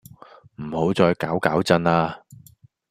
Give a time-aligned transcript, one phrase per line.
[0.55, 2.23] 唔好再搞搞震呀